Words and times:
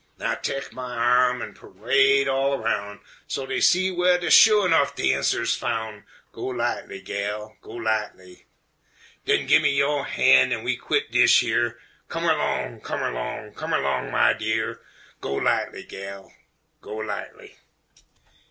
Now 0.17 0.33
teck 0.33 0.73
my 0.73 0.95
arm 0.95 1.43
an' 1.43 1.53
perawd 1.53 2.27
all 2.27 2.57
roun', 2.57 3.01
So 3.27 3.45
dey 3.45 3.59
see 3.59 3.91
whar 3.91 4.17
de 4.17 4.31
sho' 4.31 4.65
nuff 4.65 4.95
darnsers 4.95 5.55
foun', 5.55 6.05
Go 6.31 6.45
lightly, 6.45 7.01
gal, 7.01 7.55
go 7.61 7.73
lightly! 7.73 8.47
Den 9.27 9.45
gimme 9.45 9.69
yo' 9.69 10.01
han' 10.01 10.51
an' 10.51 10.63
we 10.63 10.75
quit 10.75 11.11
dish 11.11 11.43
yer, 11.43 11.77
Come 12.09 12.25
erlong, 12.25 12.79
come 12.81 13.01
erlong, 13.03 13.53
come 13.53 13.75
erlong, 13.75 14.09
my 14.09 14.33
dear, 14.33 14.81
Go 15.19 15.33
lightly, 15.35 15.83
gal, 15.83 16.33
go 16.81 16.95
lightly! 16.95 17.57